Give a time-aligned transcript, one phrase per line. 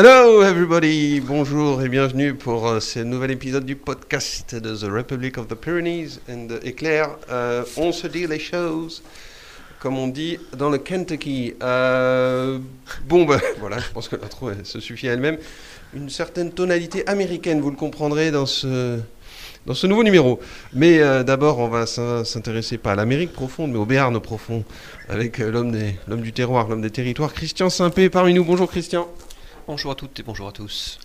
[0.00, 5.38] Hello everybody, bonjour et bienvenue pour euh, ce nouvel épisode du podcast de The Republic
[5.38, 7.08] of the Pyrenees and Éclair.
[7.32, 9.02] Euh, on se dit les choses
[9.80, 11.54] comme on dit dans le Kentucky.
[11.64, 12.60] Euh,
[13.08, 15.38] bon ben voilà, je pense que l'intro se suffit à elle-même.
[15.92, 19.00] Une certaine tonalité américaine, vous le comprendrez dans ce
[19.66, 20.38] dans ce nouveau numéro.
[20.74, 24.62] Mais d'abord, on va s'in- s'intéresser pas à l'Amérique profonde, mais au Béarn profond,
[25.08, 25.72] avec l'homme
[26.22, 28.44] du terroir, l'homme des territoires, Christian Simpé parmi nous.
[28.44, 29.08] Bonjour Christian.
[29.68, 30.98] Bonjour à toutes et bonjour à tous.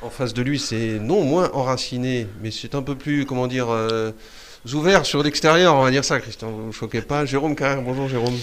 [0.00, 3.66] En face de lui, c'est non moins enraciné, mais c'est un peu plus, comment dire,
[3.68, 4.10] euh,
[4.72, 6.50] ouvert sur l'extérieur, on va dire ça, Christian.
[6.50, 7.26] Vous ne vous choquez pas.
[7.26, 8.34] Jérôme Carrère, bonjour Jérôme.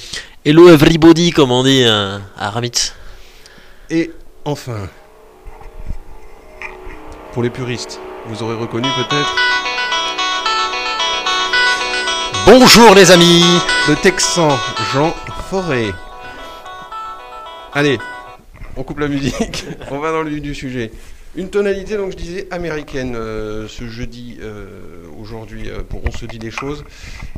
[0.45, 2.93] Hello everybody, comme on dit euh, à Ramitz.
[3.89, 4.11] Et
[4.45, 4.87] enfin,
[7.31, 9.35] pour les puristes, vous aurez reconnu peut-être
[12.45, 13.43] Bonjour les amis
[13.89, 14.55] le Texan
[14.93, 15.15] Jean
[15.49, 15.89] Forêt.
[17.73, 17.97] Allez,
[18.75, 20.91] on coupe la musique, on va dans le du sujet.
[21.35, 26.27] Une tonalité, donc je disais, américaine euh, ce jeudi, euh, aujourd'hui, euh, pour On se
[26.27, 26.83] dit les choses.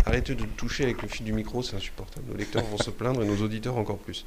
[0.05, 2.25] Arrêtez de toucher avec le fil du micro, c'est insupportable.
[2.29, 4.25] Nos lecteurs vont se plaindre et nos auditeurs encore plus.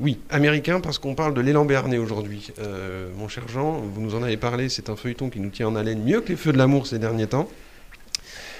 [0.00, 2.52] Oui, américain parce qu'on parle de l'élan béarnais aujourd'hui.
[3.16, 5.74] Mon cher Jean, vous nous en avez parlé, c'est un feuilleton qui nous tient en
[5.74, 7.48] haleine mieux que les feux de l'amour ces derniers temps.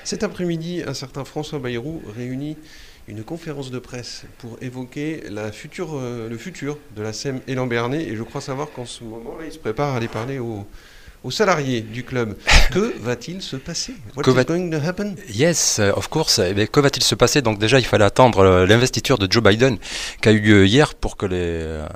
[0.02, 2.56] Cet après-midi, un certain François Bayrou réunit
[3.08, 7.66] une conférence de presse pour évoquer la future, euh, le futur de la SEM élan
[7.66, 10.66] béarnais et je crois savoir qu'en ce moment-là, il se prépare à aller parler aux,
[11.24, 12.36] aux salariés du club.
[12.70, 13.94] Que va-t-il se passer?
[14.14, 15.14] What Que is va- going to happen?
[15.30, 16.38] Yes, of course.
[16.38, 17.40] Eh bien, que va-t-il se passer?
[17.40, 19.78] Donc déjà, il fallait attendre euh, l'investiture de Joe Biden
[20.20, 21.86] qui a eu lieu hier pour que les, euh,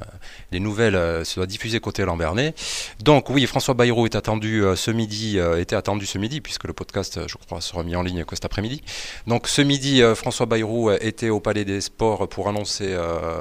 [0.53, 2.55] les nouvelles euh, soient diffusées côté Lambernais.
[3.03, 6.65] Donc oui, François Bayrou est attendu euh, ce midi, euh, était attendu ce midi puisque
[6.65, 8.83] le podcast, je crois, sera mis en ligne que cet après-midi.
[9.27, 12.95] Donc ce midi, François Bayrou était au Palais des Sports pour annoncer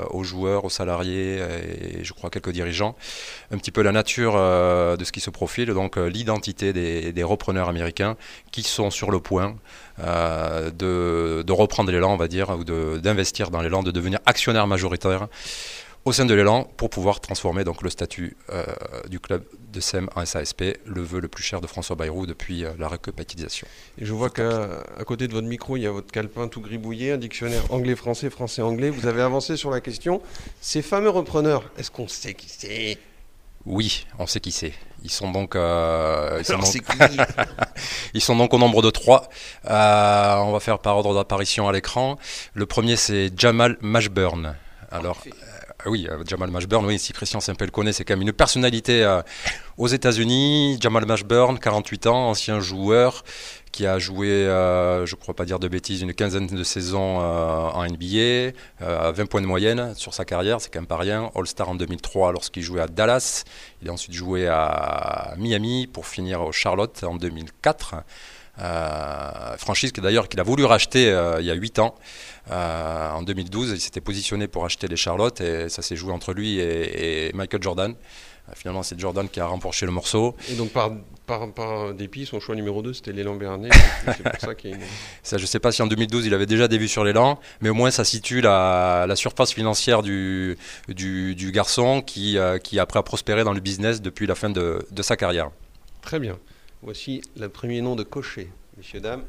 [0.09, 1.39] aux joueurs, aux salariés
[1.99, 2.95] et je crois quelques dirigeants
[3.51, 8.15] un petit peu la nature de ce qui se profile, donc l'identité des, repreneurs américains
[8.51, 9.55] qui sont sur le point
[9.97, 15.27] de, reprendre l'élan, on va dire, ou d'investir dans l'élan, de devenir actionnaire majoritaire
[16.05, 18.63] au sein de l'élan pour pouvoir transformer donc le statut euh,
[19.09, 22.65] du club de SEM en SASP, le vœu le plus cher de François Bayrou depuis
[22.65, 23.67] euh, la recapitalisation.
[23.97, 26.61] Et je vois qu'à à côté de votre micro, il y a votre calepin tout
[26.61, 28.89] gribouillé, un dictionnaire anglais-français, français-anglais.
[28.89, 30.21] Vous avez avancé sur la question.
[30.59, 32.97] Ces fameux repreneurs, est-ce qu'on sait qui c'est?
[33.67, 34.73] Oui, on sait qui c'est.
[35.03, 37.17] Ils sont donc, euh, ils sont Alors, donc- c'est qui?
[38.15, 39.29] Ils sont donc au nombre de trois.
[39.69, 42.17] Euh, on va faire par ordre d'apparition à l'écran.
[42.55, 44.55] Le premier, c'est Jamal Mashburn.
[44.91, 45.23] Alors,
[45.85, 49.03] oui, euh, Jamal Mashburn, oui, si Christian Simple le connaît, c'est quand même une personnalité
[49.03, 49.21] euh,
[49.77, 50.77] aux États-Unis.
[50.79, 53.23] Jamal Mashburn, 48 ans, ancien joueur
[53.71, 57.19] qui a joué, euh, je ne crois pas dire de bêtises, une quinzaine de saisons
[57.19, 60.97] en NBA, euh, à 20 points de moyenne sur sa carrière, c'est quand même pas
[60.97, 61.31] rien.
[61.35, 63.43] All-Star en 2003 lorsqu'il jouait à Dallas.
[63.81, 67.95] Il a ensuite joué à Miami pour finir au Charlotte en 2004.
[68.59, 71.95] Euh, franchise d'ailleurs qu'il a voulu racheter euh, il y a 8 ans.
[72.51, 76.33] Euh, en 2012, il s'était positionné pour acheter les Charlotte et ça s'est joué entre
[76.33, 77.93] lui et, et Michael Jordan.
[77.93, 80.35] Euh, finalement, c'est Jordan qui a remporté le morceau.
[80.49, 80.91] Et donc, par,
[81.27, 83.69] par, par dépit, son choix numéro 2, c'était l'élan béarnais.
[84.05, 84.83] C'est pour ça qu'il y a une...
[85.23, 87.39] Ça, je ne sais pas si en 2012 il avait déjà des vues sur l'élan,
[87.61, 90.57] mais au moins ça situe la, la surface financière du,
[90.89, 94.85] du, du garçon qui, qui après a prospéré dans le business depuis la fin de,
[94.89, 95.51] de sa carrière.
[96.01, 96.37] Très bien.
[96.83, 99.23] Voici le premier nom de cocher, messieurs, dames.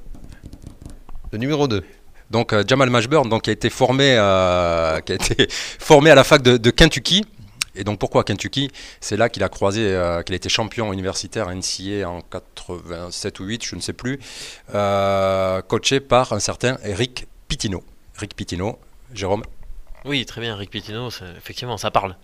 [1.33, 1.85] Le numéro 2.
[2.31, 6.15] Donc euh, Jamal Mashburn, donc qui a été formé, euh, qui a été formé à
[6.15, 7.27] la fac de, de Kentucky.
[7.75, 8.71] Et donc pourquoi Kentucky?
[9.01, 13.41] C'est là qu'il a croisé, euh, qu'il a été champion universitaire à NCA en 87
[13.41, 14.19] ou 8, je ne sais plus,
[14.75, 17.85] euh, coaché par un certain Rick Pitino.
[18.17, 18.79] Rick Pitino,
[19.13, 19.43] Jérôme?
[20.07, 22.17] Oui, très bien, Rick Pitino, effectivement, ça parle.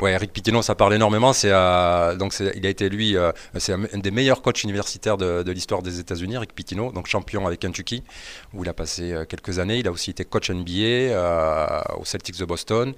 [0.00, 1.34] Ouais, Rick Pitino, ça parle énormément.
[1.34, 3.32] C'est euh, c'est- il a été lui, euh,
[3.68, 8.02] un, des meilleurs coachs universitaires de, l'histoire des États-Unis, Rick Pitino, donc champion avec Kentucky,
[8.54, 9.78] où il a passé euh, quelques années.
[9.78, 12.94] Il a aussi été coach NBA aux Celtics de Boston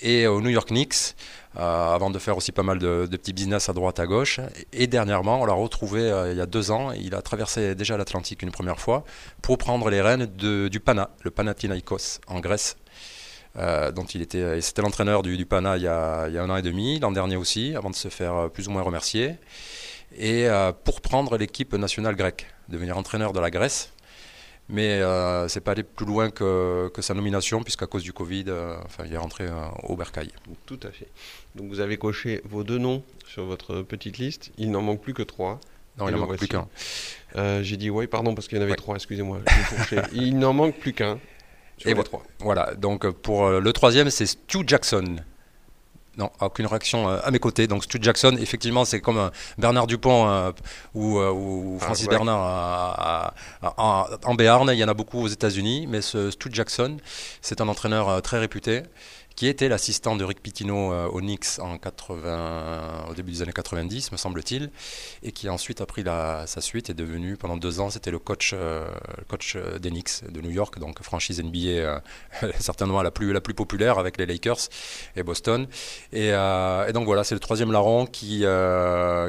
[0.00, 1.14] et aux New York Knicks,
[1.54, 4.40] avant de faire aussi pas mal de, petits business à droite à gauche.
[4.72, 6.00] Et dernièrement, on l'a retrouvé
[6.32, 6.90] il y a deux ans.
[6.90, 9.04] Il a traversé déjà l'Atlantique une première fois
[9.40, 12.76] pour prendre les rênes du Pana, le Panathinaikos en Grèce
[13.56, 16.42] euh, dont il était, c'était l'entraîneur du, du Pana il y, a, il y a
[16.42, 18.82] un an et demi, l'an dernier aussi, avant de se faire euh, plus ou moins
[18.82, 19.36] remercier,
[20.16, 23.90] et euh, pour prendre l'équipe nationale grecque, devenir entraîneur de la Grèce.
[24.70, 28.46] Mais euh, c'est pas allé plus loin que, que sa nomination, puisqu'à cause du Covid,
[28.86, 29.46] enfin, il est rentré
[29.82, 30.30] au Bercail.
[30.64, 31.08] Tout à fait.
[31.54, 34.52] Donc vous avez coché vos deux noms sur votre petite liste.
[34.56, 35.60] Il n'en manque plus que trois.
[35.98, 36.66] Non, Et il en le manque plus qu'un.
[37.36, 38.76] Euh, J'ai dit oui, pardon, parce qu'il y en avait Ouais.
[38.78, 39.40] trois, excusez-moi.
[40.14, 41.20] Il n'en manque plus qu'un
[41.84, 42.08] sur Et les voilà.
[42.08, 42.22] trois.
[42.40, 45.16] Voilà, donc euh, pour euh, le troisième, c'est Stu Jackson.
[46.16, 47.66] Non, aucune réaction euh, à mes côtés.
[47.66, 50.52] Donc Stu Jackson, effectivement, c'est comme Bernard Dupont euh,
[50.94, 52.10] ou, euh, ou Ah, Francis ouais.
[52.14, 54.70] Bernard à- à- à- en, Béarn.
[54.72, 56.98] Il y en a beaucoup aux États-Unis, mais ce Stu Jackson,
[57.40, 58.84] c'est un entraîneur très réputé
[59.36, 63.52] qui était l'assistant de Rick Pitino euh, au Knicks en 80, au début des années
[63.52, 64.70] 90, me semble-t-il,
[65.22, 68.18] et qui ensuite a pris sa suite et est devenu pendant deux ans, c'était le
[68.18, 68.86] coach, euh,
[69.28, 72.00] coach euh, des Knicks de New York, donc franchise NBA euh,
[72.58, 74.68] certainement la plus, la plus populaire avec les Lakers
[75.16, 75.66] et Boston.
[76.12, 76.32] Et,
[76.92, 78.44] donc voilà, c'est le troisième larron qui,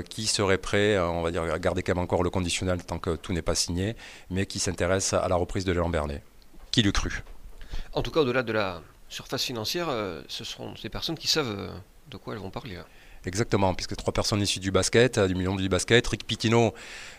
[0.10, 3.16] qui serait prêt, on va dire, à garder quand même encore le conditionnel tant que
[3.16, 3.96] tout n'est pas signé,
[4.30, 6.24] mais qui s'intéresse à la reprise de Léon Bernet.
[6.72, 7.24] Qui l'eût cru?
[7.94, 11.56] En tout cas, au-delà de la surface financière, euh, ce seront des personnes qui savent
[11.58, 11.70] euh,
[12.10, 12.76] de quoi elles vont parler.
[12.78, 12.86] hein.
[13.28, 16.06] Exactement, puisque trois personnes issues du basket, euh, du million du basket.
[16.06, 16.76] Rick Pitino,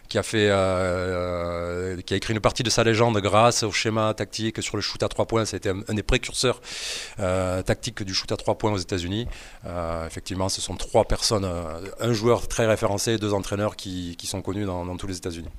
[0.08, 4.14] qui a fait, euh, qui a écrit une partie de sa légende grâce au schéma
[4.14, 5.44] tactique sur le shoot à trois points.
[5.44, 6.60] C'était un, un des précurseurs
[7.18, 9.26] euh, tactiques du shoot à trois points aux États-Unis.
[9.64, 14.28] Euh, effectivement, ce sont trois personnes, euh, un joueur très référencé, deux entraîneurs qui, qui
[14.28, 15.50] sont connus dans, dans tous les États-Unis.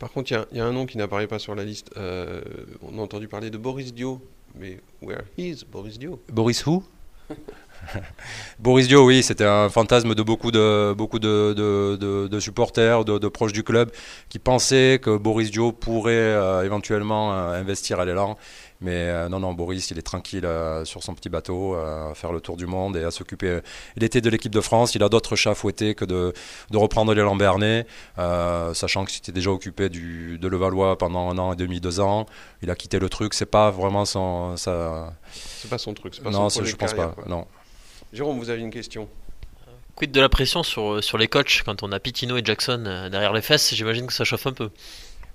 [0.00, 1.92] Par contre, il y y, a un nom qui n'apparaît pas sur la liste.
[1.96, 2.42] Euh,
[2.82, 4.20] on a entendu parler de Boris Dio.
[4.54, 6.82] Mais where is Boris Dio Boris Who?
[8.58, 13.90] Boris Dio, oui, c'était un fantasme de beaucoup de, supporters, de, de proches du club,
[14.28, 18.36] qui pensaient que Boris Dio pourrait euh, éventuellement euh, investir à l'élan.
[18.82, 22.14] Mais euh, non, non, Boris, il est tranquille euh, sur son petit bateau, euh, à
[22.14, 23.60] faire le tour du monde et à s'occuper.
[23.96, 26.32] Il était de l'équipe de France, il a d'autres chats fouettés que de,
[26.70, 27.86] de reprendre Bernet,
[28.18, 32.00] euh, sachant qu'il s'était déjà occupé du, de Levallois pendant un an et demi, deux
[32.00, 32.26] ans.
[32.62, 34.56] Il a quitté le truc, c'est pas vraiment son.
[34.56, 36.14] sa- C'est pas son truc.
[36.16, 37.22] c'est Pas non, son ça, je pense carrière, pas.
[37.22, 37.24] quoi.
[37.28, 37.46] Non.
[38.12, 39.08] Jérôme, vous avez une question
[39.94, 43.32] Quid de la pression sur, sur les coachs quand on a Pitino et Jackson derrière
[43.32, 43.74] les fesses?
[43.74, 44.70] J'imagine que ça chauffe un peu.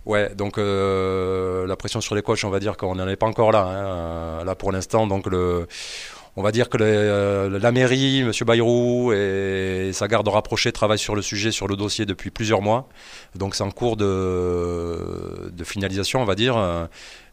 [0.07, 3.27] Ouais, donc euh, la pression sur les coachs, on va dire qu'on n'en est pas
[3.27, 5.05] encore là, hein, euh, là pour l'instant.
[5.05, 5.67] Donc le,
[6.37, 8.31] on va dire que euh, la mairie, M.
[8.45, 12.87] Bayrou et sa garde rapprochée travaillent sur le sujet, sur le dossier depuis plusieurs mois.
[13.35, 16.55] Donc c'est en cours de, de finalisation, on va dire.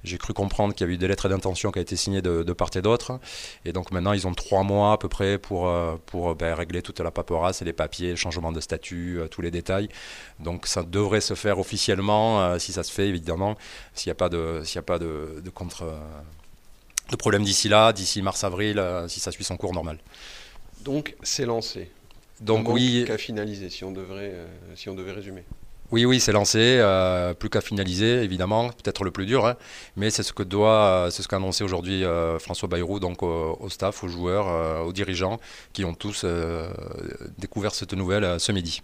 [0.05, 2.23] Euh, J'ai cru comprendre qu'il y a eu des lettres d'intention qui ont été signées
[2.23, 3.19] de, de part et d'autre.
[3.65, 6.83] Et donc maintenant, ils ont trois mois à peu près pour, euh, pour ben, régler
[6.83, 9.89] toute la paperasse et les papiers, le changement de statut, euh, tous les détails.
[10.41, 13.57] Donc ça devrait se faire officiellement, euh, si ça se fait évidemment,
[13.95, 15.99] s'il n'y a pas de, s'il y a pas de, de contre, euh,
[17.11, 19.99] de problème d'ici là, d'ici mars-avril, euh, si ça suit son cours normal.
[20.83, 21.91] Donc, c'est lancé.
[22.41, 25.45] Donc manque oui, qu'à finaliser, si on devrait, euh, si on devait résumer?
[25.95, 29.55] Oui, oui, c'est lancé, euh, plus qu'à finaliser évidemment, peut-être le plus dur, hein,
[29.95, 33.69] mais c'est ce que doit, c'est ce qu'a annoncé aujourd'hui euh, François Bayrou, donc au,
[33.69, 35.39] staff, aux joueurs, euh, aux dirigeants,
[35.73, 36.27] qui ont tous
[37.39, 38.83] découvert cette nouvelle ce midi.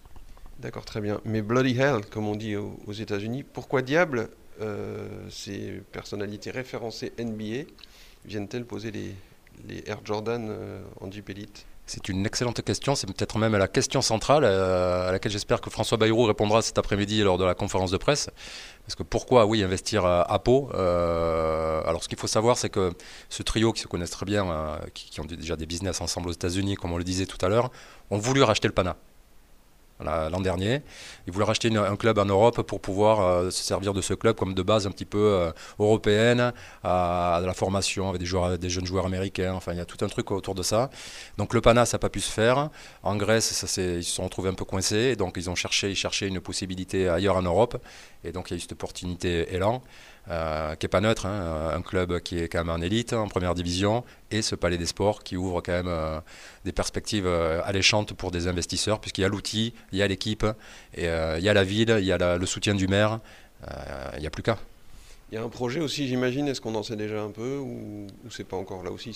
[0.60, 1.20] D'accord, très bien.
[1.24, 4.28] Mais Bloody Hell, comme on dit aux, États-Unis, pourquoi diable
[5.30, 7.68] ces personnalités référencées NBA
[8.24, 10.54] viennent-elles poser les, Air Jordan
[11.00, 12.94] en Jeep Elite C'est une excellente question.
[12.94, 16.78] C'est peut-être même la question centrale euh, à laquelle j'espère que François Bayrou répondra cet
[16.78, 18.30] après-midi lors de la conférence de presse.
[18.84, 22.92] Parce que pourquoi, oui, investir à, Pau Euh, Alors, ce qu'il faut savoir, c'est que
[23.28, 26.28] ce trio qui se connaissent très bien, euh, qui, qui ont déjà des business ensemble
[26.28, 27.72] aux États-Unis, comme on le disait tout à l'heure,
[28.10, 28.96] ont voulu racheter le Pana.
[30.02, 30.82] L'an dernier,
[31.26, 34.36] ils voulaient racheter un club en Europe pour pouvoir euh, se servir de ce club
[34.36, 36.52] comme de base un petit peu euh, européenne,
[36.82, 39.52] à, à la formation avec des, jeunes joueurs américains.
[39.54, 40.90] Enfin, il y a tout un truc autour de ça.
[41.36, 42.70] Donc le Pana, ça n'a pas pu se faire.
[43.02, 45.16] En Grèce, ça, ils se sont retrouvés un peu coincés.
[45.16, 47.76] Donc ils ont cherché, ils cherchaient une possibilité ailleurs en Europe.
[48.24, 49.82] Et donc il y a eu cette opportunité Elan,
[50.28, 53.28] euh, qui n'est pas neutre, hein, un club qui est quand même en élite, en
[53.28, 56.20] première division, et ce Palais des Sports qui ouvre quand même euh,
[56.64, 60.44] des perspectives euh, alléchantes pour des investisseurs, puisqu'il y a l'outil, il y a l'équipe,
[60.98, 63.20] euh, il y a la ville, il y a le soutien du maire.
[63.68, 64.58] Euh, Il n'y a plus qu'à.
[65.30, 68.06] Il y a un projet aussi, j'imagine, est-ce qu'on en sait déjà un peu ou,
[68.30, 69.12] c'est pas encore Là aussi,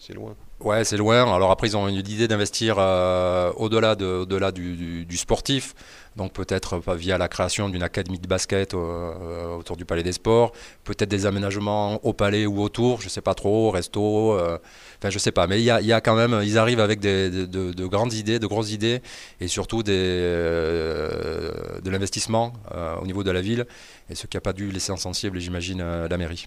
[0.00, 0.34] c'est loin?
[0.64, 1.22] Ouais, c'est loin.
[1.34, 5.74] Alors après, ils ont une idée d'investir euh, au-delà de, au-delà du, sportif.
[6.14, 10.12] Donc peut-être pas via la création d'une académie de basket euh, autour du Palais des
[10.12, 10.52] Sports,
[10.84, 14.58] peut-être des aménagements au Palais ou autour, je sais pas trop, resto, euh,
[14.98, 15.46] enfin je sais pas.
[15.46, 18.12] Mais il y a, y quand même, ils arrivent avec des, de, de- de grandes
[18.12, 19.00] idées, de grosses idées,
[19.40, 23.66] et surtout des, euh, de l'investissement euh, au niveau de la ville,
[24.10, 26.46] et ce qui n'a pas dû laisser insensible, j'imagine, euh, la mairie.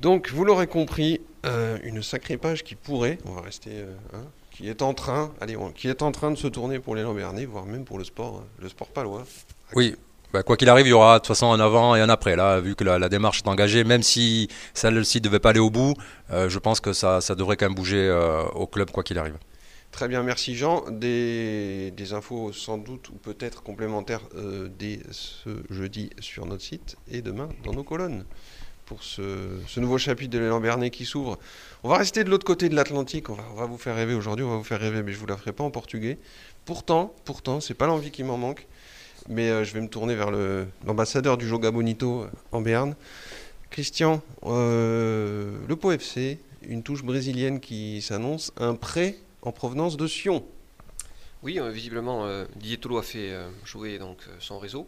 [0.00, 4.24] Donc, vous l'aurez compris, euh, une sacrée page qui pourrait, on va rester, euh, hein,
[4.50, 7.02] qui est en train, allez, on- qui est en train de se tourner pour les
[7.02, 9.24] Lambernais, voire même pour le sport, euh, le sport palois.
[9.74, 9.94] Oui,
[10.32, 12.36] bah, quoi qu'il arrive, il y aura de toute façon un avant et un après.
[12.36, 15.60] Là, vu que la, la démarche est engagée, même si celle-ci ne devait pas aller
[15.60, 15.94] au bout,
[16.30, 19.18] euh, je pense que ça, ça devrait quand même bouger euh, au club, quoi qu'il
[19.18, 19.36] arrive.
[19.92, 20.84] Très bien, merci Jean.
[20.90, 26.96] Des, des infos sans doute ou peut-être complémentaires euh, dès ce jeudi sur notre site
[27.10, 28.26] et demain dans nos colonnes.
[28.86, 29.20] Pour ce,
[29.78, 31.38] nouveau chapitre de l'élan Bernet qui s'ouvre.
[31.82, 34.50] On va rester de l'autre côté de l'Atlantique, on va, vous faire rêver aujourd'hui, on
[34.50, 36.18] va vous faire rêver, mais je vous la ferai pas en portugais.
[36.64, 38.66] Pourtant, pourtant, c'est pas l'envie qui m'en manque,
[39.28, 40.30] mais euh, je vais me tourner vers
[40.86, 42.94] l'ambassadeur du Joga Bonito euh, en Béarn.
[43.70, 50.06] Christian, euh, le Pau FC, une touche brésilienne qui s'annonce, un prêt en provenance de
[50.06, 50.44] Sion.
[51.42, 54.86] Oui, visiblement, euh, Didier Tolo a fait jouer donc, son réseau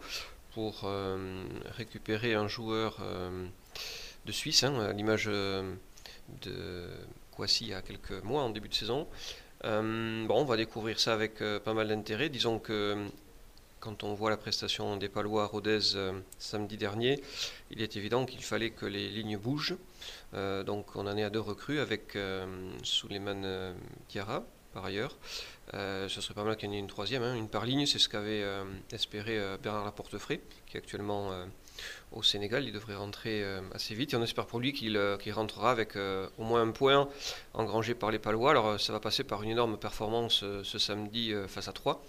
[0.52, 1.44] pour euh,
[1.76, 3.46] récupérer un joueur euh,
[4.26, 5.74] de Suisse, hein, à l'image euh,
[6.42, 6.88] de
[7.32, 9.06] Kouassi il y a quelques mois en début de saison.
[9.64, 12.28] Bon, on va découvrir ça avec pas mal d'intérêt.
[12.28, 12.96] Disons que
[13.80, 15.80] quand on voit la prestation des Palois à Rodez
[16.38, 17.20] samedi dernier,
[17.72, 19.76] il est évident qu'il fallait que les lignes bougent.
[20.32, 22.46] Donc on en est à deux recrues avec euh,
[22.82, 23.74] Souleymane euh,
[24.08, 25.16] Diarra par ailleurs.
[25.74, 27.84] Euh, ce serait pas mal qu'il y en ait une troisième, hein, une par ligne,
[27.84, 31.44] c'est ce qu'avait euh, espéré euh, Bernard Laportefray, qui est actuellement euh,
[32.12, 32.64] au Sénégal.
[32.64, 34.98] Il devrait rentrer assez vite et on espère pour lui qu'il
[35.32, 37.08] rentrera avec au moins un point
[37.54, 38.50] engrangé par les Palois.
[38.50, 42.04] Alors ça va passer par une énorme performance ce samedi face à 3,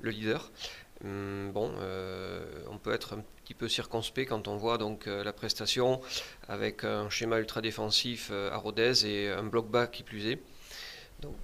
[0.00, 0.50] le leader.
[1.04, 1.70] Hum, bon,
[2.70, 6.00] on peut être un petit peu circonspect quand on voit donc la prestation
[6.48, 10.40] avec un schéma ultra défensif à Rodez et un bloc bas qui plus est.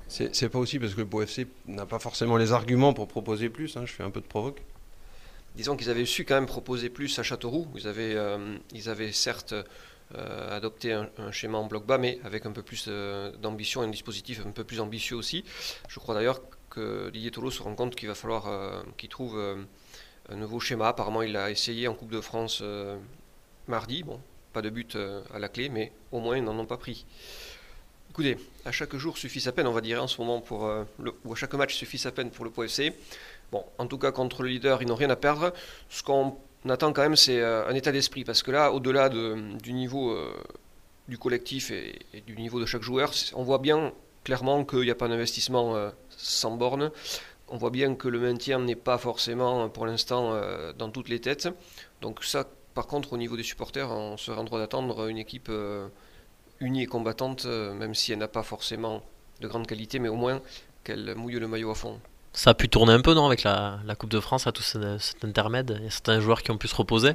[0.09, 3.09] C'est c'est pas aussi parce que le Pau FC n'a pas forcément les arguments pour
[3.09, 4.62] proposer plus, hein, je fais un peu de provoque.
[5.54, 7.66] Disons qu'ils avaient su quand même proposer plus à Châteauroux.
[7.75, 9.54] Ils avaient, euh, ils avaient certes
[10.14, 13.83] euh, adopté un, un schéma en bloc bas, mais avec un peu plus euh, d'ambition
[13.83, 15.45] et un dispositif un peu plus ambitieux aussi.
[15.88, 19.38] Je crois d'ailleurs que Didier Tolo se rend compte qu'il va falloir euh, qu'il trouve
[19.38, 19.56] euh,
[20.28, 20.88] un nouveau schéma.
[20.88, 22.99] Apparemment, il a essayé en Coupe de France euh,
[23.66, 24.02] mardi.
[24.02, 24.21] Bon,
[24.52, 27.06] pas de but euh, à la clé, mais au moins ils n'en ont pas pris.
[28.16, 30.85] Écoutez, à chaque jour suffit sa peine, on va dire en ce moment, pour, euh,
[31.26, 32.94] ou à chaque match suffit sa peine pour le Pau FC.
[33.52, 35.52] Bon, en tout cas, contre le leader, ils n'ont rien à perdre.
[35.90, 36.35] Ce qu'on
[36.66, 38.25] attend quand même, c'est euh, un état d'esprit.
[38.25, 40.32] Parce que là, au-delà de- du niveau euh,
[41.08, 43.92] du collectif et, et du niveau de chaque joueur, on voit bien
[44.25, 45.76] clairement qu'il n'y a pas d'investissement
[46.08, 46.90] sans borne.
[47.49, 50.40] On voit bien que le maintien n'est pas forcément, pour l'instant,
[50.78, 51.49] dans toutes les têtes.
[52.00, 55.49] Donc ça, par contre, au niveau des supporters, on serait en droit d'attendre une équipe
[56.61, 59.03] unie et combattante, euh, même si elle n'a pas forcément
[59.41, 60.41] de grande qualité, mais au moins
[60.85, 62.01] qu'elle mouille le maillot à fond.
[62.33, 64.63] Ça a pu tourner un peu, non, avec la, la Coupe de France, à tout
[64.63, 65.77] ce- cet intermède?
[65.79, 67.13] Il y a certains joueurs qui ont pu se reposer?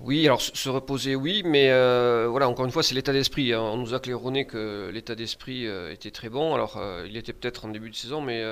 [0.00, 3.52] Oui, alors se se reposer, oui, mais euh, voilà, encore une fois, c'est l'état d'esprit.
[3.52, 3.60] hein.
[3.60, 6.52] On nous a claironné que l'état d'esprit euh, était très bon.
[6.54, 8.42] Alors, euh, il était peut-être en début de saison, mais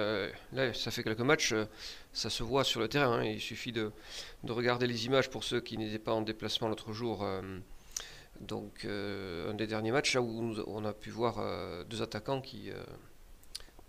[0.53, 1.53] là, ça fait quelques matchs,
[2.13, 3.19] ça se voit sur le terrain.
[3.19, 3.25] hein.
[3.25, 3.91] Il suffit de,
[4.45, 7.27] de regarder les images pour ceux qui n'étaient pas en déplacement l'autre jour.
[8.41, 12.03] Donc, euh, un des derniers matchs, là où nous- on a pu voir euh, deux
[12.03, 12.83] attaquants qui, euh,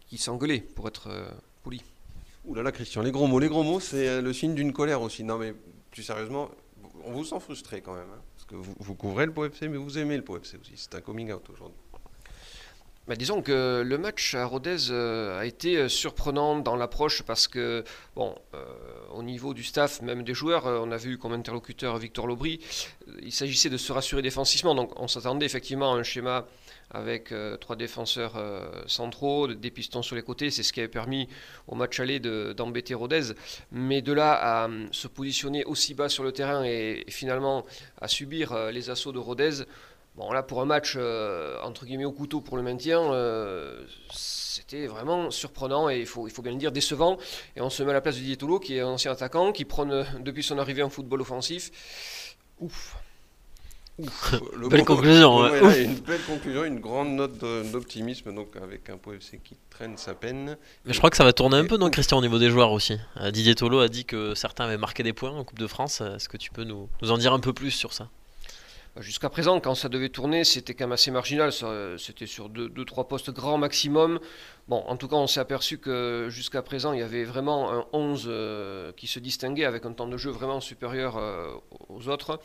[0.07, 1.29] qui s'engueulaient, pour être euh,
[1.63, 1.81] poli.
[2.45, 5.01] Ouh là là, Christian, les gros mots, les gros mots, c'est le signe d'une colère
[5.01, 5.23] aussi.
[5.23, 5.53] Non mais
[5.91, 6.49] plus sérieusement,
[7.05, 9.67] on vous sent frustré quand même, hein, parce que vous, vous couvrez le Pau FC,
[9.69, 10.73] mais vous aimez le Pau FC aussi.
[10.75, 11.77] C'est un coming out aujourd'hui.
[13.05, 17.49] Bah, disons que le match à Rodez euh, a été euh, surprenant dans l'approche parce
[17.49, 17.83] que,
[18.15, 18.63] bon, euh,
[19.13, 22.61] au niveau du staff, même des joueurs, on a vu comme interlocuteur Victor Lobry,
[23.21, 24.73] il s'agissait de se rassurer défensivement.
[24.73, 26.45] Donc on s'attendait effectivement à un schéma
[26.91, 28.33] avec trois défenseurs
[28.87, 30.51] centraux, des pistons sur les côtés.
[30.51, 31.27] C'est ce qui avait permis
[31.67, 33.33] au match aller de- d'embêter Rodez.
[33.71, 37.65] Mais de là à se positionner aussi bas sur le terrain et, finalement
[37.99, 39.63] à subir les assauts de Rodez,
[40.15, 44.85] Bon, là, pour un match euh, entre guillemets au couteau pour le maintien, euh, c'était
[44.85, 47.17] vraiment surprenant et il faut, il faut bien le dire décevant.
[47.55, 49.51] Et on se met à la place de Didier Tolo, qui est un ancien attaquant,
[49.51, 51.71] qui prône euh, depuis son arrivée en football offensif.
[52.59, 52.95] Ouf.
[53.97, 57.37] Le Belle conclusion, le là, une belle conclusion, une grande note
[57.71, 60.57] d'optimisme, donc avec un Pau FC qui traîne sa peine.
[60.85, 62.71] Mais je crois que ça va tourner un peu, non, Christian, au niveau des joueurs
[62.71, 62.97] aussi.
[63.31, 66.01] Didier Tolo a dit que certains avaient marqué des points en Coupe de France.
[66.01, 68.09] Est-ce que tu peux nous, nous en dire un peu plus sur ça?
[68.99, 71.51] Jusqu'à présent, quand ça devait tourner, c'était quand même assez marginal.
[71.97, 74.19] C'était sur 2-3 postes grand maximum.
[74.67, 77.87] Bon, en tout cas, on s'est aperçu que jusqu'à présent, il y avait vraiment un
[77.91, 81.55] 11 euh, qui se distinguait avec un temps de jeu vraiment supérieur euh,
[81.89, 82.39] aux autres.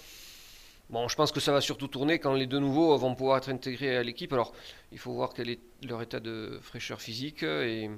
[0.88, 3.50] Bon, je pense que ça va surtout tourner quand les deux nouveaux vont pouvoir être
[3.50, 4.32] intégrés à l'équipe.
[4.32, 4.54] Alors,
[4.90, 7.42] il faut voir quel est leur état de fraîcheur physique.
[7.42, 7.90] Et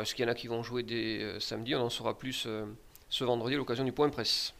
[0.00, 1.74] est-ce qu'il y en a qui vont jouer dès euh, samedi?
[1.74, 2.46] On en saura plus
[3.08, 4.54] ce vendredi à l'occasion du point presse.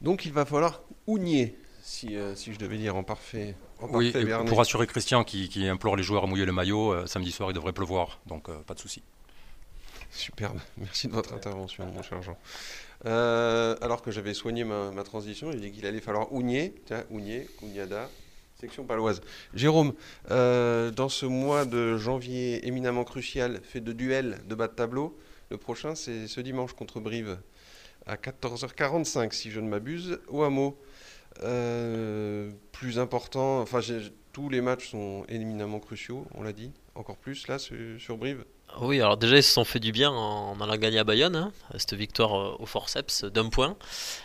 [0.00, 4.12] Donc il va falloir ougner, si, euh, si je devais dire en parfait, en Oui,
[4.12, 7.32] parfait pour rassurer Christian qui, qui implore les joueurs à mouiller le maillot, euh, samedi
[7.32, 9.02] soir il devrait pleuvoir, donc euh, pas de souci.
[10.10, 12.38] Superbe, merci de votre intervention, mon cher Jean.
[13.04, 16.72] Alors que j'avais soigné ma, ma transition, j'ai dit qu'il allait falloir ougner,
[17.10, 18.08] ougner, Ougnada,
[18.60, 19.20] section paloise.
[19.52, 19.94] Jérôme,
[20.28, 25.18] dans ce mois de janvier éminemment crucial, fait de duels de bas de tableau,
[25.50, 27.38] le prochain c'est ce dimanche contre Brive
[28.06, 30.78] à 14h45, si je ne m'abuse, au hameau.
[31.40, 33.80] Plus important, enfin
[34.32, 38.44] tous les matchs sont éminemment cruciaux, on l'a dit, encore plus là sur Brive.
[38.80, 41.52] Oui, alors déjà ils se sont fait du bien en allant gagner à Bayonne, hein,
[41.76, 43.76] cette victoire euh, au forceps d'un point.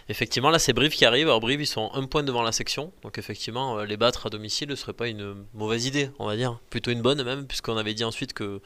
[0.07, 1.27] Effectivement, là c'est Brive qui arrive.
[1.27, 4.29] Alors Brive ils sont un point devant la section, donc effectivement euh, les battre à
[4.29, 7.75] domicile ne serait pas une mauvaise idée, on va dire, plutôt une bonne même, puisqu'on
[7.75, 8.61] avait dit ensuite que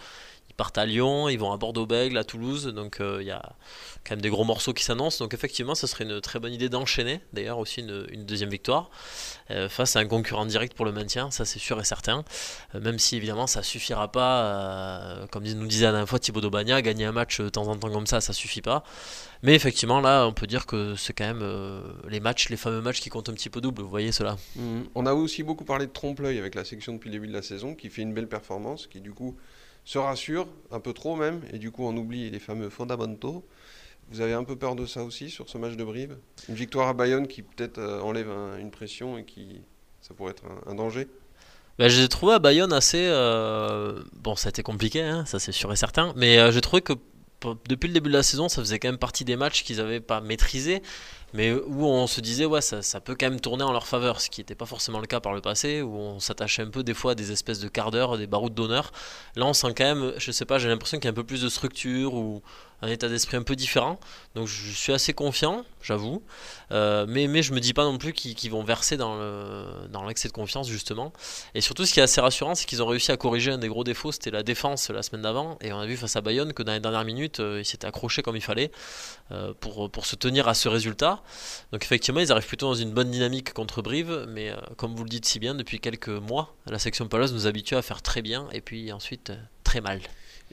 [0.62, 3.41] partent à Lyon, ils vont à Bordeaux-Bègles, à Toulouse, donc euh, il y a
[4.06, 5.18] quand même des gros morceaux qui s'annoncent.
[5.18, 8.91] Donc effectivement, ce serait une très bonne idée d'enchaîner, d'ailleurs aussi une, deuxième victoire,
[9.50, 12.24] euh, face à un concurrent direct pour le maintien, ça c'est sûr et certain.
[12.75, 16.80] Euh, même si évidemment ça suffira pas, comme nous disait la dernière fois Thibaut Daubagna,
[16.84, 18.84] gagner un match de temps en temps comme ça, ça suffit pas.
[19.41, 21.44] Mais effectivement, là, on peut dire que c'est quand même
[22.08, 23.82] les matchs, les fameux matchs qui comptent un petit peu double.
[23.82, 24.38] Vous voyez cela.
[24.56, 24.82] Mmh.
[24.94, 27.41] On a aussi beaucoup parlé de trompe-l'œil avec la section depuis le début de la
[27.41, 29.36] saison, qui fait une belle performance, qui du coup
[29.83, 33.45] se rassure, un peu trop même, et du coup on oublie les fameux fondamentaux.
[34.11, 36.17] Vous avez un peu peur de ça aussi sur ce match de Brive?
[36.50, 39.61] Une victoire à Bayonne qui peut-être euh, enlève une pression et qui
[40.01, 41.07] ça pourrait être un, danger?
[41.79, 43.07] Bah, j'ai trouvé à Bayonne assez.
[43.07, 46.11] Euh, bon, ça a été compliqué, hein, ça c'est sûr et certain.
[46.17, 46.93] Mais euh, j'ai trouvé que
[47.67, 50.00] depuis le début de la saison, ça faisait quand même partie des matchs qu'ils n'avaient
[50.00, 50.81] pas maîtrisés
[51.33, 54.29] mais où on se disait ouais ça, peut quand même tourner en leur faveur, ce
[54.29, 56.93] qui n'était pas forcément le cas par le passé, où on s'attachait un peu des
[56.93, 58.91] fois à des espèces de quart d'heure, des baroutes d'honneur.
[59.36, 61.24] Là on sent quand même, je sais pas, j'ai l'impression qu'il y a un peu
[61.24, 62.41] plus de structure ou
[62.81, 64.00] un état d'esprit un peu différent.
[64.35, 66.23] Donc je suis assez confiant, j'avoue.
[66.71, 69.15] Euh, mais, mais je me dis pas non plus qu'ils vont verser dans
[70.07, 71.13] l'excès dans de confiance, justement.
[71.53, 73.67] Et surtout, ce qui est assez rassurant, c'est qu'ils ont réussi à corriger un des
[73.67, 75.57] gros défauts, c'était la défense la semaine d'avant.
[75.61, 77.88] Et on a vu face à Bayonne que dans les dernières minutes, euh, ils s'étaient
[77.88, 78.71] accrochés comme il fallait
[79.31, 81.21] euh, pour, pour se tenir à ce résultat.
[81.71, 84.25] Donc effectivement, ils arrivent plutôt dans une bonne dynamique contre Brive.
[84.29, 87.75] Mais comme vous le dites si bien, depuis quelques mois, la section Palace nous habitue
[87.75, 89.31] à faire très bien et puis ensuite
[89.63, 90.01] très mal.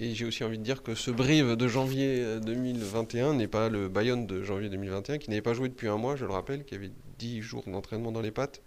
[0.01, 3.89] Et j'ai aussi envie de dire que ce Brive de janvier 2021 n'est pas le
[3.89, 6.77] Bayonne de janvier 2021, qui n'avait pas joué depuis un mois, je le rappelle, qui
[6.77, 8.63] avait 10 jours d'entraînement dans les pattes.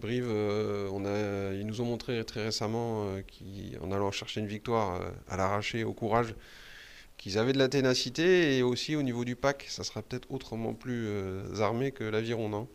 [0.00, 3.20] Brive, euh, ils nous ont montré très récemment, euh,
[3.78, 6.34] qu'en allant chercher une victoire euh, à l'arraché, au courage,
[7.18, 10.74] qu'ils avaient de la ténacité et aussi au niveau du pack, ça sera peut-être autrement
[10.74, 11.08] plus
[11.60, 12.68] armé que l'aviron, non?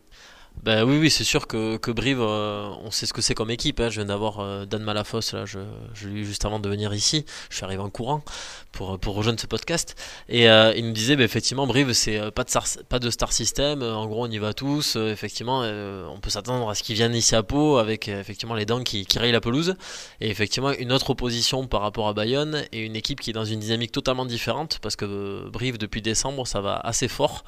[0.62, 3.50] Ben oui, oui, c'est sûr que, que Brive, euh, on sait ce que c'est comme
[3.50, 3.80] équipe.
[3.80, 3.88] Hein.
[3.88, 5.58] Je viens d'avoir euh, Dan Malafosse, là, je,
[5.94, 7.24] je l'ai eu juste avant de venir ici.
[7.48, 8.22] Je suis arrivé en courant
[8.70, 9.96] pour, pour rejoindre ce podcast.
[10.28, 13.32] Et euh, il nous disait, ben, effectivement, Brive, c'est pas de, star, pas de star
[13.32, 13.82] system.
[13.82, 14.96] En gros, on y va tous.
[14.96, 18.82] effectivement, on peut s'attendre à ce qu'ils viennent ici à Pau avec effectivement les dents
[18.82, 19.76] qui, qui rayent la pelouse.
[20.20, 23.46] Et effectivement, une autre opposition par rapport à Bayonne et une équipe qui est dans
[23.46, 27.44] une dynamique totalement différente parce que Brive, depuis décembre, ça va assez fort.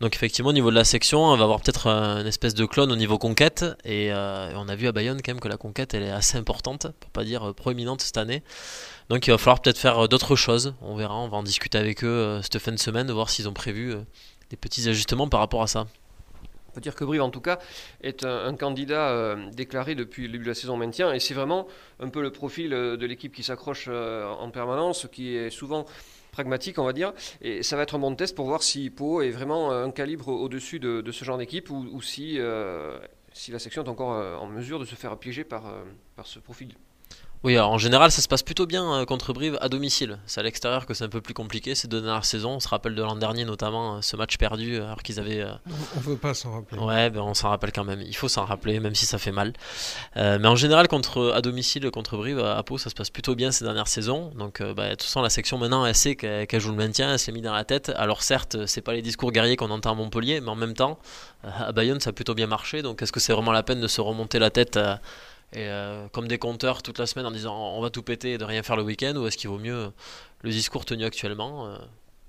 [0.00, 2.90] Donc effectivement au niveau de la section, on va avoir peut-être une espèce de clone
[2.90, 5.94] au niveau conquête et, euh, on a vu à Bayonne quand même que la conquête
[5.94, 8.42] elle est assez importante, pour pas dire euh, proéminente cette année.
[9.08, 10.74] Donc il va falloir peut-être faire euh, d'autres choses.
[10.82, 13.52] On verra, on va en discuter avec eux cette fin de semaine, voir s'ils ont
[13.52, 13.94] prévu
[14.50, 15.86] des petits ajustements par rapport à ça.
[16.70, 17.60] On peut dire que Brive, en tout cas,
[18.02, 21.12] est un, candidat déclaré depuis le début de la saison maintien.
[21.12, 21.68] Et c'est vraiment
[22.00, 25.86] un peu le profil de l'équipe qui s'accroche en permanence, qui est souvent
[26.34, 27.12] pragmatique, on va dire.
[27.40, 30.28] Et ça va être un bon test pour voir si Pau est vraiment un calibre
[30.28, 32.98] au-dessus de, ce genre d'équipe ou, si, euh,
[33.32, 35.84] si la section est encore euh, en mesure de se faire piéger euh,
[36.16, 36.74] par ce profil.
[37.44, 40.18] Oui, alors en général, ça se passe plutôt bien euh, contre Brive à domicile.
[40.24, 42.52] C'est à l'extérieur que c'est un peu plus compliqué ces deux dernières saisons.
[42.52, 45.42] On se rappelle de l'an dernier, notamment, euh, ce match perdu, alors qu'ils avaient.
[45.42, 45.52] Euh,
[45.94, 46.80] on veut pas s'en rappeler.
[46.80, 48.00] Ouais, ben on s'en rappelle quand même.
[48.00, 49.52] Il faut s'en rappeler, même si ça fait mal.
[50.16, 53.52] mais en général, contre, à domicile, contre Brive, à Pau, ça se passe plutôt bien
[53.52, 54.32] ces dernières saisons.
[54.38, 57.18] Donc, bah, de toute façon, la section maintenant, elle sait qu'elle joue le maintien, elle
[57.18, 57.92] s'est mise dans la tête.
[57.94, 60.98] Alors, certes, c'est pas les discours guerriers qu'on entend à Montpellier, mais en même temps,
[61.42, 62.80] à Bayonne, ça a plutôt bien marché.
[62.80, 64.78] Donc, est-ce que c'est vraiment la peine de se remonter la tête
[65.52, 68.38] et euh, comme des compteurs toute la semaine en disant on va tout péter et
[68.38, 69.92] de rien faire le week-end ou est-ce qu'il vaut mieux
[70.42, 71.76] le discours tenu actuellement euh,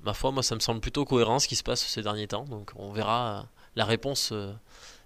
[0.03, 2.45] Ma foi, moi ça me semble plutôt cohérent ce qui se passe ces derniers temps,
[2.45, 3.43] donc on verra euh,
[3.75, 4.33] la réponse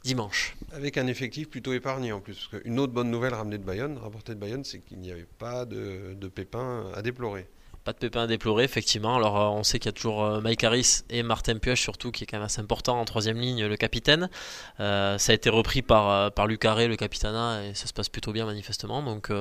[0.04, 0.56] dimanche.
[0.74, 2.48] Avec un effectif plutôt épargné en plus.
[2.52, 5.28] Parce une autre bonne nouvelle ramenée de Bayonne, rapportée de Bayonne, c'est qu'il n'y avait
[5.38, 7.48] pas de, de pépins à déplorer.
[7.90, 9.16] Pas de pépins à déplorer, effectivement.
[9.16, 12.12] Alors, euh, on sait qu'il y a toujours euh, Mike Harris et Martin Puech, surtout,
[12.12, 14.30] qui est quand même assez important en troisième ligne, le capitaine.
[14.80, 18.32] Euh, ça a été repris par, par Lucaré, le capitana, et ça se passe plutôt
[18.32, 19.02] bien, manifestement.
[19.02, 19.32] Donc,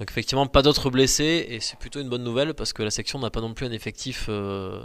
[0.00, 3.28] effectivement, pas d'autres blessés, et c'est plutôt une bonne nouvelle parce que la section n'a
[3.28, 4.30] pas non plus un effectif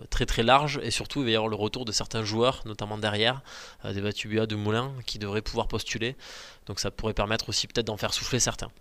[0.09, 2.97] très très large, et surtout, il va y avoir le retour de certains joueurs, notamment
[2.97, 3.43] derrière,
[3.85, 6.17] des Batubia, de Moulin, qui devraient pouvoir postuler.
[6.65, 8.71] Donc, ça pourrait permettre aussi peut-être d'en faire souffler certains.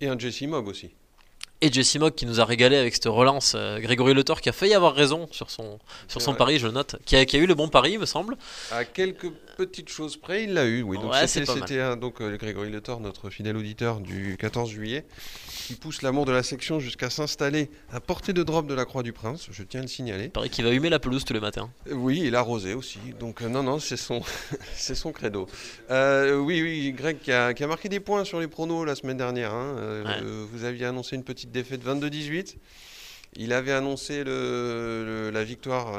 [0.00, 0.90] Et un Jesse Mob aussi
[1.60, 3.54] et Jesse Mock qui nous a régalé avec cette relance.
[3.56, 6.96] Euh, Grégory Le qui a failli avoir raison sur son, sur son pari, je note.
[7.04, 8.36] Qui a, qui a, eu le bon pari, il me semble.
[8.70, 10.82] À quelques petite chose près, il l'a eu.
[10.82, 15.04] Oui, donc Ouais, c'était donc euh, Grégory Le Thor, notre fidèle auditeur du 14 juillet,
[15.68, 19.02] qui pousse l'amour de la section jusqu'à s'installer à portée de drop de la Croix
[19.02, 19.48] du Prince.
[19.50, 20.24] Je tiens à le signaler.
[20.24, 21.68] Il paraît qu'il va humer la pelouse tous les matins.
[21.92, 22.98] Oui, il a arrosé aussi.
[23.20, 24.22] Donc euh, non, non, c'est son,
[24.74, 25.46] c'est son credo.
[25.90, 28.94] Euh, oui, oui, Greg qui a, qui a marqué des points sur les pronos la
[28.94, 29.52] semaine dernière.
[29.52, 29.76] hein.
[29.78, 30.46] Euh, Ouais.
[30.50, 32.56] vous aviez annoncé une petite défaite 22-18.
[33.36, 35.92] Il avait annoncé le, le- la victoire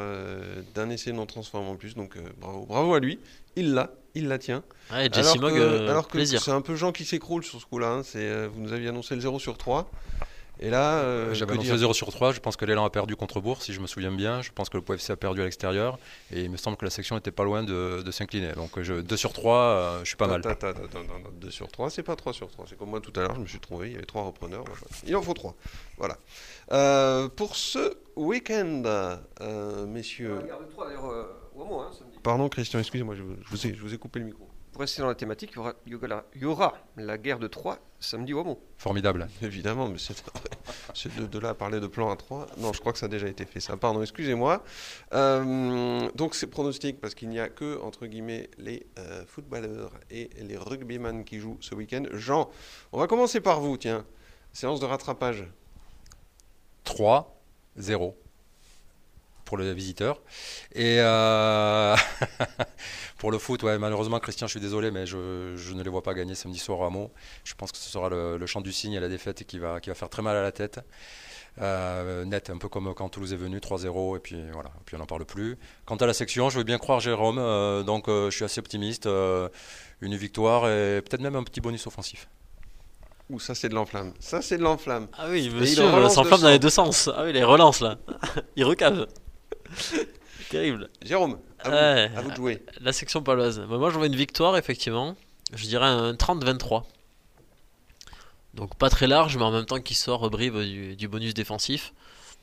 [0.73, 1.93] d'un essai non transformé en plus.
[1.93, 3.19] Donc bravo, bravo à lui.
[3.55, 4.63] Il l'a, il la tient.
[4.91, 6.41] Ouais, Jesse alors Mogg, que, euh, alors que plaisir.
[6.41, 7.89] c'est un peu Jean qui s'écroule sur ce coup-là.
[7.89, 8.03] hein.
[8.03, 9.89] C'est, euh, vous nous aviez annoncé le 0 sur 3.
[10.61, 12.33] Et là, euh, J'avais annoncé dire 0 sur 3.
[12.33, 14.41] Je pense que l'élan a perdu contre Bourg, si je me souviens bien.
[14.41, 15.97] Je pense que le POFC a perdu à l'extérieur.
[16.33, 18.51] Et il me semble que la section était pas loin de, de s'incliner.
[18.57, 20.41] Donc je, 2 sur 3, euh, je suis pas mal.
[20.41, 22.65] Attends, attends, attends, attends, attends, 2 sur 3, c'est pas 3 sur 3.
[22.67, 24.65] C'est comme moi tout à l'heure, je me suis trouvé, il y avait 3 repreneurs.
[24.65, 24.81] voilà.
[25.07, 25.55] Il en faut 3.
[25.97, 26.17] Voilà.
[26.73, 28.83] Euh, pour ce week-end,
[29.39, 30.41] euh, messieurs.
[32.23, 34.47] Pardon, Christian, excusez-moi, je, vous- je vous ai, je vous ai coupé le micro.
[34.71, 37.17] Pour rester dans la thématique, il y aura, il y aura- il y aura la
[37.17, 38.61] guerre de Troie samedi au Hameau.
[38.77, 39.27] Formidable.
[39.41, 42.45] Évidemment, mais c'est de, de là à parler de plan à 3.
[42.59, 43.75] Non, je crois que ça a déjà été fait, ça.
[43.77, 44.63] Pardon, excusez-moi.
[45.13, 50.29] Euh, donc, c'est pronostic parce qu'il n'y a que, entre guillemets, les euh, footballeurs et
[50.37, 52.03] les rugbyman qui jouent ce week-end.
[52.13, 52.49] Jean,
[52.91, 54.05] on va commencer par vous, tiens.
[54.53, 55.45] Séance de rattrapage.
[56.83, 57.41] 3,
[57.77, 58.15] 0
[59.49, 60.21] pour le visiteur.
[60.75, 61.95] Et euh,
[63.17, 66.03] pour le foot, ouais, malheureusement, Christian, je suis désolé, mais je, je ne les vois
[66.03, 67.11] pas gagner samedi soir au Hameau.
[67.43, 69.79] Je pense que ce sera le, le chant du cygne et la défaite qui va,
[69.79, 70.79] qui va faire très mal à la tête.
[71.61, 74.99] Euh, net, un peu comme quand Toulouse est venu, 3-0, et puis voilà, puis on
[74.99, 75.57] n'en parle plus.
[75.85, 78.59] Quant à la section, je veux bien croire Jérôme, euh, donc euh, je suis assez
[78.59, 79.07] optimiste.
[79.07, 79.49] euh,
[80.01, 82.29] une victoire et peut-être même un petit bonus offensif.
[83.29, 84.13] Ouh, ça, c'est de l'enflamme.
[84.19, 85.07] Ça, c'est de l'enflamme.
[85.17, 87.09] Ah oui, il monsieur en relance s'enflamme dans les deux sens.
[87.15, 87.97] Ah oui, les relances là.
[88.55, 89.05] il recave.
[90.49, 90.89] Terrible.
[91.03, 92.11] Jérôme, à vous, Ouais.
[92.15, 92.63] à vous de jouer.
[92.81, 93.59] La section paloise.
[93.69, 95.15] Bah, moi, je vois une victoire, effectivement.
[95.53, 96.83] Je dirais un 30-23.
[98.55, 101.93] Donc pas très large, mais en même temps qui sort Brive du, du bonus défensif.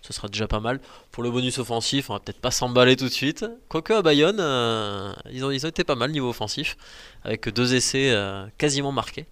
[0.03, 0.81] Ce sera déjà pas mal.
[1.11, 3.45] Pour le bonus offensif, on va peut-être pas s'emballer tout de suite.
[3.69, 6.77] Quoique à Bayonne, euh, ils, ont, ils ont été pas mal niveau offensif,
[7.25, 9.27] avec deux essais euh, quasiment marqués.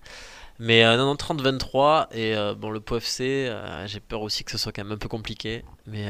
[0.59, 2.09] Mais euh, non, non, 30-23.
[2.13, 3.53] Et bon, le POFC,
[3.87, 5.65] j'ai peur aussi que ce soit quand même un peu compliqué.
[5.87, 6.09] Mais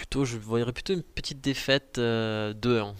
[0.00, 2.94] plutôt, je voyerais plutôt une petite défaite euh, 2-1.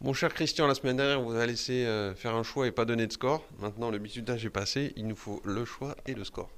[0.00, 2.72] Mon cher Christian, la semaine dernière, on vous a laissé euh, faire un choix et
[2.72, 3.44] pas donner de score.
[3.60, 4.92] Maintenant, le bisutage est passé.
[4.96, 6.50] Il nous faut le choix et le score.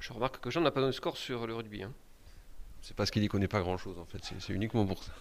[0.00, 1.82] Je remarque que Jean n'a pas donné de score sur le rugby.
[1.82, 1.92] hein.
[2.82, 4.18] C'est parce qu'il y connaît pas grand-chose, en fait.
[4.22, 5.12] C'est- C'est uniquement pour ça.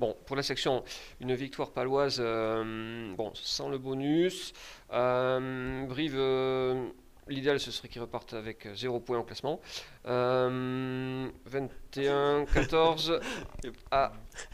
[0.00, 0.84] Bon, pour la section,
[1.20, 4.54] une victoire paloise, euh, bon, sans le bonus.
[4.94, 6.88] Euh, Brive, euh,
[7.28, 9.60] l'idéal ce serait qu'ils repartent avec 0 point au classement.
[10.06, 13.20] Euh, 21-14
[13.90, 14.12] à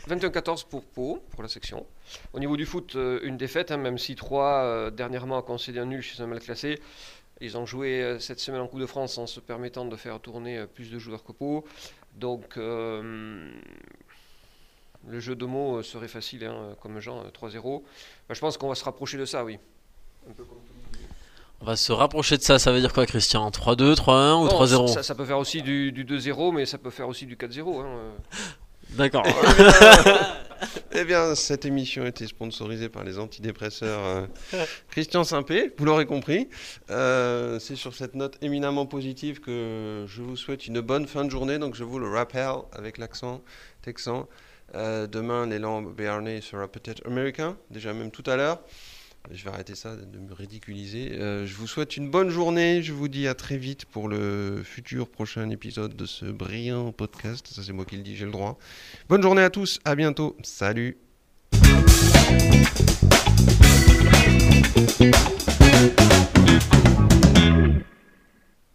[0.08, 1.86] 21-14 pour Pau, pour la section.
[2.32, 5.86] Au niveau du foot, euh, une défaite, hein, même si 3 dernièrement a concédé un
[5.86, 6.80] nul chez un mal classé.
[7.40, 10.20] Ils ont joué euh, cette semaine en Coupe de France en se permettant de faire
[10.20, 11.64] tourner euh, plus de joueurs que Pau.
[12.14, 13.52] Donc, euh,
[15.08, 17.82] le jeu de mots euh, serait facile, hein, comme Jean, euh, 3-0.
[18.28, 19.58] Bah, je pense qu'on va se rapprocher de ça, oui.
[20.28, 20.73] Un peu comme tout.
[21.60, 23.48] On va se rapprocher de ça, ça veut dire quoi Christian?
[23.48, 26.76] 3-2, 3-1 ou Non, 3-0 ça, ça peut faire aussi du, du 2-0, mais ça
[26.78, 27.80] peut faire aussi du 4-0.
[27.80, 28.10] hein, euh.
[28.90, 29.24] D'accord.
[30.96, 36.06] Eh bien, cette émission a été sponsorisée par les antidépresseurs euh, Christian Simpé, vous l'aurez
[36.06, 36.48] compris.
[36.90, 41.30] Euh, c'est sur cette note éminemment positive que je vous souhaite une bonne fin de
[41.30, 41.58] journée.
[41.58, 43.42] Donc, je vous le rappelle avec l'accent
[43.82, 44.26] texan.
[44.74, 48.60] Euh, demain, l'élan béarnais sera peut-être américain, déjà même tout à l'heure.
[49.30, 51.12] Je vais arrêter ça de me ridiculiser.
[51.12, 52.82] Euh, je vous souhaite une bonne journée.
[52.82, 57.46] Je vous dis à très vite pour le futur prochain épisode de ce brillant podcast.
[57.48, 58.58] Ça, c'est moi qui le dis, j'ai le droit.
[59.08, 60.98] Bonne journée à tous, à bientôt, salut